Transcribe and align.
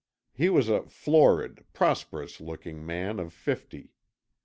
He 0.33 0.49
was 0.49 0.67
a 0.67 0.81
florid, 0.89 1.63
prosperous 1.73 2.41
looking 2.41 2.83
man 2.83 3.19
of 3.19 3.31
fifty. 3.31 3.91